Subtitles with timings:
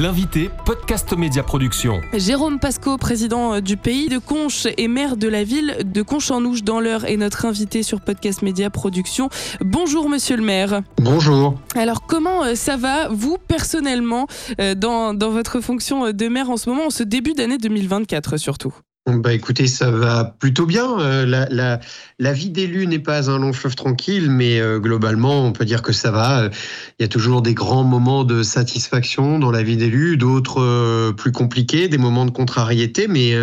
[0.00, 2.00] L'invité Podcast Média Production.
[2.14, 6.78] Jérôme Pasco, président du pays de Conches et maire de la ville de Conches-en-Ouche dans
[6.78, 9.28] l'heure est notre invité sur Podcast Média Production.
[9.60, 10.82] Bonjour monsieur le maire.
[10.98, 11.56] Bonjour.
[11.74, 14.28] Alors comment euh, ça va vous personnellement
[14.60, 18.36] euh, dans, dans votre fonction de maire en ce moment, en ce début d'année 2024
[18.36, 18.72] surtout?
[19.16, 21.00] Bah écoutez, ça va plutôt bien.
[21.00, 21.80] Euh, la, la,
[22.18, 25.82] la, vie d'élu n'est pas un long fleuve tranquille, mais euh, globalement, on peut dire
[25.82, 26.50] que ça va.
[26.98, 31.12] Il y a toujours des grands moments de satisfaction dans la vie d'élu, d'autres euh,
[31.12, 33.08] plus compliqués, des moments de contrariété.
[33.08, 33.34] Mais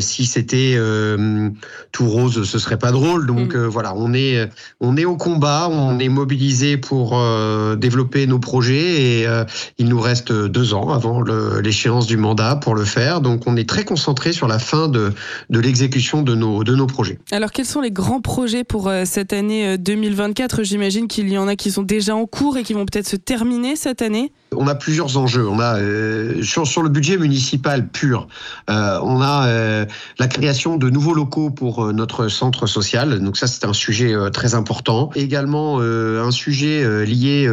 [0.00, 0.78] si c'était
[1.90, 3.26] tout rose, ce serait pas drôle.
[3.26, 3.66] Donc mm.
[3.66, 4.48] voilà, on est
[4.80, 7.20] on est au combat, on est mobilisé pour
[7.76, 9.26] développer nos projets et
[9.78, 11.22] il nous reste deux ans avant
[11.60, 13.20] l'échéance du mandat pour le faire.
[13.20, 15.12] Donc on est très concentré sur la fin de,
[15.50, 17.18] l'exécution de nos, de nos projets.
[17.30, 21.38] Alors quels sont les grands projets pour euh, cette année 2024 euh, J'imagine qu'il y
[21.38, 24.32] en a qui sont déjà en cours et qui vont peut-être se terminer cette année
[24.56, 25.48] on a plusieurs enjeux.
[25.48, 28.28] On a euh, sur, sur le budget municipal pur,
[28.70, 29.86] euh, on a euh,
[30.18, 33.20] la création de nouveaux locaux pour notre centre social.
[33.20, 35.10] Donc ça, c'est un sujet très important.
[35.14, 37.50] Également un sujet lié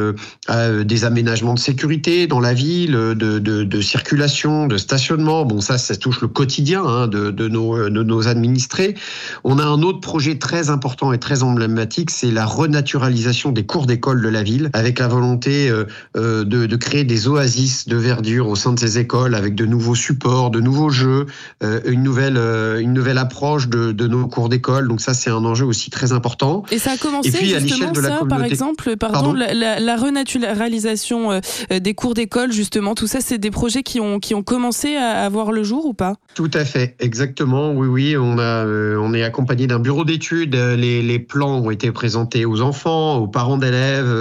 [0.48, 5.46] à des aménagements de sécurité dans la ville, de, de, de circulation, de stationnement.
[5.46, 8.96] Bon, ça, ça touche le quotidien hein, de, de, nos, de nos administrés.
[9.44, 13.86] On a un autre projet très important et très emblématique, c'est la renaturalisation des cours
[13.86, 15.70] d'école de la ville, avec la volonté
[16.16, 19.68] de, de créer créer des oasis de verdure au sein de ces écoles avec de
[19.68, 21.28] nouveaux supports, de nouveaux jeux,
[21.62, 24.88] euh, une nouvelle euh, une nouvelle approche de, de nos cours d'école.
[24.88, 26.64] Donc ça, c'est un enjeu aussi très important.
[26.72, 31.40] Et ça a commencé puis, justement ça, par exemple, pardon, La, la, renaturalisation euh,
[31.80, 35.26] des cours d'école, justement, tout ça, c'est des projets qui ont qui ont commencé à,
[35.26, 36.16] à voir le jour ou pas?
[36.34, 37.72] Tout à fait, exactement.
[37.72, 40.56] Oui, oui, on a on est accompagné d'un bureau d'études.
[40.56, 44.12] Les, les plans ont été présentés aux enfants, aux parents d'élèves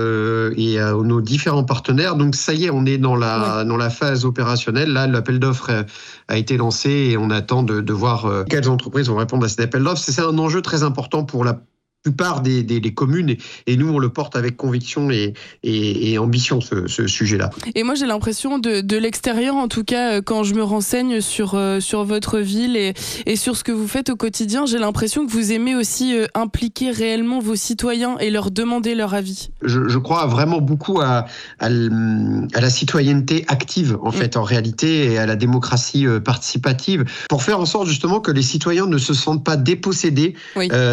[0.56, 2.16] et à nos différents partenaires.
[2.16, 4.92] Donc ça on est dans la, dans la phase opérationnelle.
[4.92, 5.84] Là, l'appel d'offres
[6.28, 9.48] a été lancé et on attend de, de voir euh, quelles entreprises vont répondre à
[9.48, 10.02] cet appel d'offres.
[10.02, 11.60] C'est un enjeu très important pour la
[12.02, 13.36] plupart des, des, communes
[13.66, 17.50] et, nous on le porte avec conviction et, et, ambition ce, ce sujet-là.
[17.74, 21.20] Et moi j'ai l'impression de, de l'extérieur en tout cas euh, quand je me renseigne
[21.20, 22.94] sur, euh, sur votre ville et,
[23.26, 26.26] et sur ce que vous faites au quotidien, j'ai l'impression que vous aimez aussi euh,
[26.34, 29.50] impliquer réellement vos citoyens et leur demander leur avis.
[29.62, 31.26] Je, je crois vraiment beaucoup à,
[31.58, 34.12] à, à, la citoyenneté active en mm.
[34.12, 38.42] fait en réalité et à la démocratie participative pour faire en sorte justement que les
[38.42, 40.34] citoyens ne se sentent pas dépossédés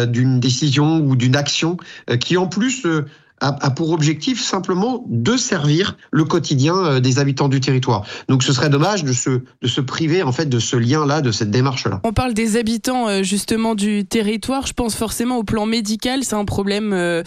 [0.08, 1.76] d'une décision ou d'une action
[2.10, 3.06] euh, qui en plus euh,
[3.40, 8.04] a, pour objectif simplement de servir le quotidien euh, des habitants du territoire.
[8.28, 9.30] Donc ce serait dommage de se,
[9.60, 12.00] de se priver en fait de ce lien-là, de cette démarche-là.
[12.04, 14.66] On parle des habitants euh, justement du territoire.
[14.66, 17.22] Je pense forcément au plan médical, c'est un problème, euh,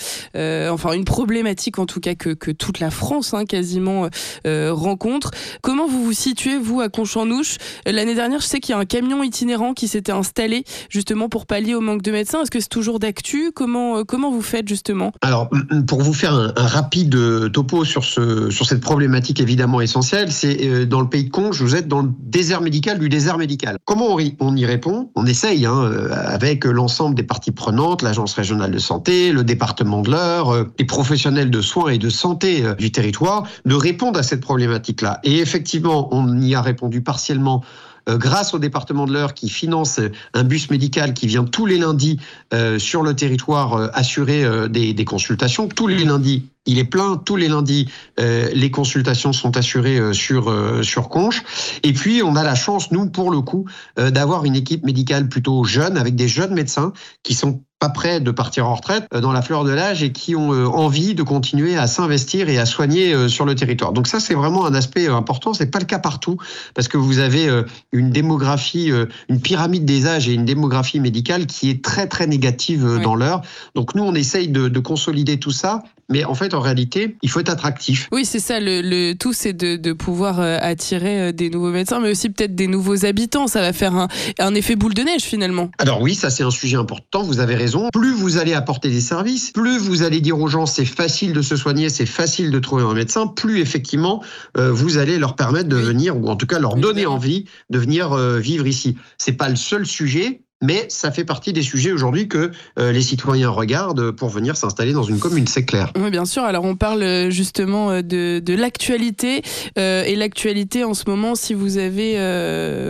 [0.70, 4.10] enfin une problématique en tout cas que, que toute la France hein, quasiment
[4.46, 5.32] rencontre.
[5.62, 8.86] Comment vous vous situez vous à Conchanouche L'année dernière, je sais qu'il y a un
[8.86, 12.42] camion itinérant qui s'était installé justement pour pallier au manque de médecins.
[12.42, 13.52] Est-ce que c'est toujours d'actu?
[13.54, 15.12] Comment comment vous faites justement?
[15.22, 15.50] Alors
[15.88, 20.32] pour pour vous faire un, rapide euh, topo sur, ce, sur cette problématique évidemment essentielle,
[20.32, 23.38] c'est euh, dans le pays de Conge, vous êtes dans le désert médical du désert
[23.38, 23.76] médical.
[23.84, 25.12] Comment on, y répond?
[25.16, 30.02] On essaye hein, euh, avec l'ensemble des parties prenantes, l'Agence régionale de santé, le département
[30.02, 34.40] de l'Eure, les professionnels de soins et de santé du territoire, de répondre à cette
[34.40, 35.20] problématique-là.
[35.26, 40.00] Et effectivement, on y a répondu partiellement euh, grâce au département de l'Eure qui finance
[40.34, 42.20] un bus médical qui vient tous les lundis
[42.54, 45.68] euh, sur le territoire euh, assurer des, des consultations.
[45.68, 47.88] Tous les lundis, il est plein tous les lundis.
[48.18, 50.54] les consultations sont assurées sur
[50.84, 51.42] sur Conche.
[51.84, 53.66] Et puis on a la chance, nous, pour le coup,
[53.98, 56.94] d'avoir une équipe médicale plutôt jeune, avec des jeunes médecins
[57.24, 60.12] qui sont pas prêts de partir en retraite euh, dans la fleur de l'âge et
[60.12, 63.94] qui ont euh, envie de continuer à s'investir et à soigner euh, sur le territoire.
[63.94, 65.54] Donc ça, c'est vraiment un aspect important.
[65.54, 66.38] C'est pas le cas partout
[66.76, 67.50] parce que vous avez
[67.92, 68.92] une démographie,
[69.30, 73.42] une pyramide des âges et une démographie médicale qui est très très négative dans l'heure.
[73.76, 77.30] Donc nous, on essaye de, de consolider tout ça mais en fait, en réalité, il
[77.30, 78.08] faut être attractif.
[78.12, 78.60] Oui, c'est ça.
[78.60, 82.68] Le, le tout, c'est de, de, pouvoir attirer des nouveaux médecins, mais aussi peut-être des
[82.68, 83.48] nouveaux habitants.
[83.48, 84.08] Ça va faire un,
[84.40, 85.70] un effet boule de neige finalement.
[85.78, 87.24] Alors oui, ça c'est un sujet important.
[87.24, 90.66] Vous avez raison plus vous allez apporter des services, plus vous allez dire aux gens
[90.66, 94.24] c'est facile de se soigner, c'est facile de trouver un médecin, plus effectivement
[94.58, 97.80] euh, vous allez leur permettre de venir, ou en tout cas leur donner envie de
[97.80, 98.98] venir euh, vivre ici.
[99.18, 103.02] C'est pas le seul sujet, mais ça fait partie des sujets aujourd'hui que euh, les
[103.02, 105.92] citoyens regardent pour venir s'installer dans une commune, c'est clair.
[105.98, 106.44] Oui, bien sûr.
[106.44, 109.42] Alors on parle euh, justement euh, de, de l'actualité
[109.78, 112.18] et l'actualité en ce moment, si vous avez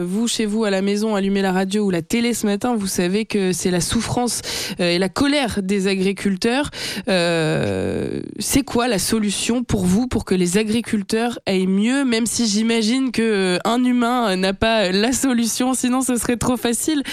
[0.03, 2.87] vous chez vous à la maison allumé la radio ou la télé ce matin, vous
[2.87, 4.41] savez que c'est la souffrance
[4.79, 6.71] et la colère des agriculteurs.
[7.05, 13.11] c'est quoi la solution pour vous pour que les agriculteurs aillent mieux, même si j'imagine
[13.11, 17.03] que un humain n'a pas la solution, sinon ce serait trop facile.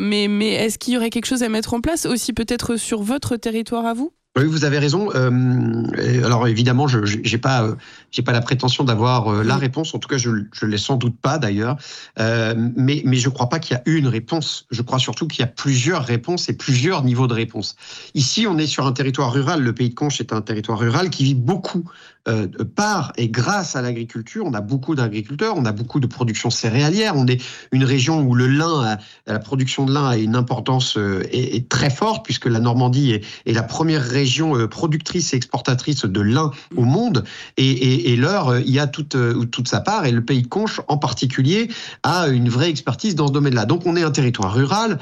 [0.00, 3.02] Mais, mais est-ce qu'il y aurait quelque chose à mettre en place aussi peut-être sur
[3.02, 4.12] votre territoire à vous?
[4.36, 5.10] Oui, vous avez raison.
[5.14, 7.74] Euh, alors évidemment, je n'ai pas, euh,
[8.10, 9.94] j'ai pas la prétention d'avoir la réponse.
[9.94, 11.76] En tout cas, je ne l'ai sans doute pas d'ailleurs.
[12.16, 14.66] mais, mais je ne crois pas qu'il y a une réponse.
[14.70, 17.76] Je crois surtout qu'il y a plusieurs réponses et plusieurs niveaux de réponse.
[18.14, 19.62] Ici, on est sur un territoire rural.
[19.62, 21.84] Le pays de Conche est un territoire rural qui vit beaucoup
[22.28, 24.44] euh, par et grâce à l'agriculture.
[24.44, 27.14] On a beaucoup d'agriculteurs, on a beaucoup de production céréalière.
[27.16, 31.22] On est une région où le lin, la production de lin a une importance euh,
[31.32, 36.04] est, très forte puisque la Normandie est, est, la première région euh, productrice et exportatrice
[36.04, 37.24] de lin au monde.
[37.56, 39.16] Et, et, et l'heure y a toute,
[39.50, 40.06] toute sa part.
[40.06, 41.68] Et le pays de Conche, en particulier,
[42.02, 43.64] a une vraie expertise dans ce domaine-là.
[43.64, 44.98] Donc on est un territoire rural.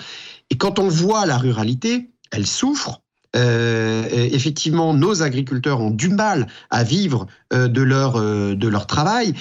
[0.50, 3.00] Et quand on voit la ruralité, elle souffre
[3.36, 8.86] euh, effectivement, nos agriculteurs ont du mal à vivre euh, de, leur, euh, de leur
[8.86, 9.34] travail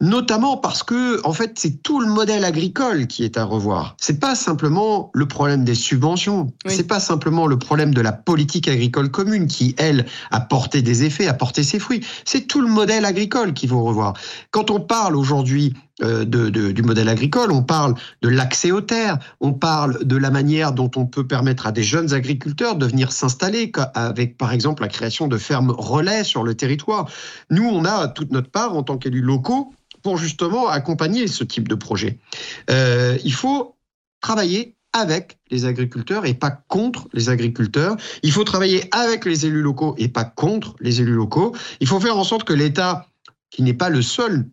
[0.00, 3.96] notamment parce que en fait c'est tout le modèle agricole qui est à revoir.
[3.98, 8.68] C'est pas simplement le problème des subventions, c'est pas simplement le problème de la politique
[8.68, 12.04] agricole commune qui elle a porté des effets, a porté ses fruits.
[12.24, 14.14] C'est tout le modèle agricole qu'il faut revoir.
[14.50, 15.72] Quand on parle aujourd'hui
[16.02, 20.72] euh, du modèle agricole, on parle de l'accès aux terres, on parle de la manière
[20.72, 24.88] dont on peut permettre à des jeunes agriculteurs de venir s'installer avec par exemple la
[24.88, 27.08] création de fermes relais sur le territoire.
[27.50, 29.72] Nous, on a toute notre part en tant qu'élus locaux
[30.02, 32.18] pour justement accompagner ce type de projet.
[32.70, 33.76] Euh, il faut
[34.20, 37.96] travailler avec les agriculteurs et pas contre les agriculteurs.
[38.22, 41.54] Il faut travailler avec les élus locaux et pas contre les élus locaux.
[41.80, 43.06] Il faut faire en sorte que l'État,
[43.50, 44.46] qui n'est pas le seul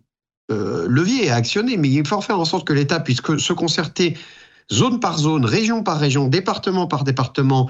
[0.52, 4.18] euh, levier à actionner, mais il faut faire en sorte que l'État puisse se concerter
[4.72, 7.70] zone par zone, région par région, département par département,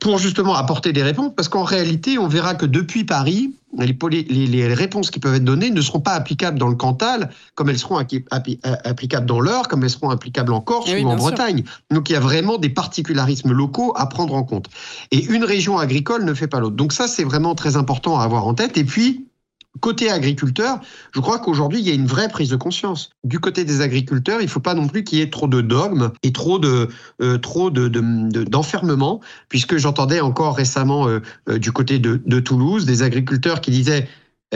[0.00, 5.10] pour justement apporter des réponses, parce qu'en réalité, on verra que depuis Paris, les, réponses
[5.10, 9.26] qui peuvent être données ne seront pas applicables dans le Cantal, comme elles seront applicables
[9.26, 11.64] dans l'Eure, comme elles seront applicables en Corse ou en Bretagne.
[11.90, 14.68] Donc il y a vraiment des particularismes locaux à prendre en compte.
[15.10, 16.76] Et une région agricole ne fait pas l'autre.
[16.76, 18.78] Donc ça, c'est vraiment très important à avoir en tête.
[18.78, 19.27] Et puis,
[19.80, 20.80] Côté agriculteur,
[21.14, 23.10] je crois qu'aujourd'hui, il y a une vraie prise de conscience.
[23.24, 25.60] Du côté des agriculteurs, il ne faut pas non plus qu'il y ait trop de
[25.60, 26.88] dogmes et trop de
[27.22, 27.88] euh, trop de,
[28.44, 34.08] d'enfermement, puisque j'entendais encore récemment euh, euh, du côté de, Toulouse des agriculteurs qui disaient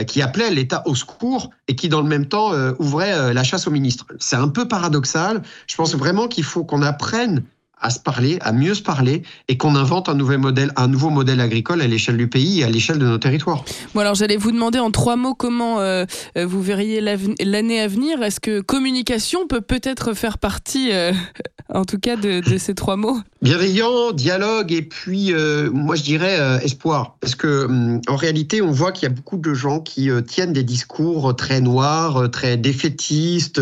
[0.07, 3.71] qui appelaient l'État au secours et qui, dans le même temps, ouvraient la chasse aux
[3.71, 4.07] ministres.
[4.17, 5.43] C'est un peu paradoxal.
[5.67, 7.43] Je pense vraiment qu'il faut qu'on apprenne
[7.83, 11.09] à se parler, à mieux se parler, et qu'on invente un nouvel modèle, un nouveau
[11.09, 13.65] modèle agricole à l'échelle du pays et à l'échelle de nos territoires.
[13.93, 16.05] Bon alors j'allais vous demander en trois mots comment euh,
[16.37, 18.23] euh, vous verriez l'année à venir.
[18.23, 21.11] Est-ce que communication peut peut-être faire partie, euh,
[21.73, 23.19] en tout cas, de, de, ces trois mots?
[23.41, 25.33] Bienveillant, dialogue et puis
[25.73, 29.37] moi je dirais espoir, parce que hum, en réalité on voit qu'il y a beaucoup
[29.37, 33.61] de gens qui tiennent des discours très noirs, très défaitistes,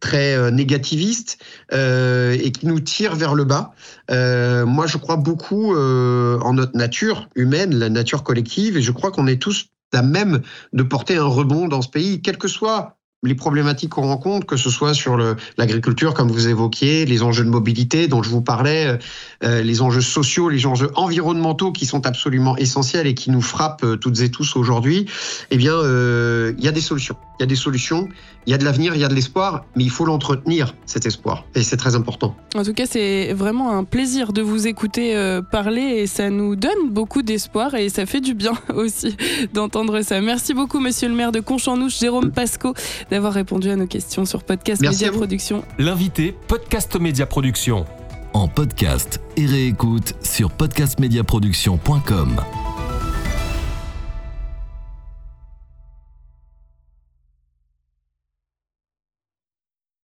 [0.00, 1.38] très négativistes
[1.72, 3.51] et qui nous tirent vers le bas
[4.10, 8.92] euh, moi, je crois beaucoup euh, en notre nature humaine, la nature collective, et je
[8.92, 12.48] crois qu'on est tous à même de porter un rebond dans ce pays, quel que
[12.48, 15.16] soit les problématiques qu'on rencontre, que ce soit sur
[15.56, 18.96] l'agriculture, comme vous évoquiez, les enjeux de mobilité dont je vous parlais, euh,
[19.44, 23.84] euh, les enjeux sociaux, les enjeux environnementaux qui sont absolument essentiels et qui nous frappent
[23.84, 25.06] euh, toutes et tous aujourd'hui,
[25.52, 27.16] eh bien, il y a des solutions.
[27.38, 28.08] Il y a des solutions,
[28.46, 31.06] il y a de l'avenir, il y a de l'espoir, mais il faut l'entretenir, cet
[31.06, 31.44] espoir.
[31.54, 32.36] Et c'est très important.
[32.54, 36.90] En tout cas, c'est vraiment un plaisir de vous écouter parler et ça nous donne
[36.90, 39.16] beaucoup d'espoir et ça fait du bien aussi
[39.52, 40.20] d'entendre ça.
[40.20, 42.74] Merci beaucoup, monsieur le maire de Conchamnouche, Jérôme Pasco
[43.12, 45.62] d'avoir répondu à nos questions sur Podcast Média Production.
[45.78, 47.84] L'invité Podcast Média Production.
[48.32, 52.71] En podcast et réécoute sur podcastmediaproduction.com.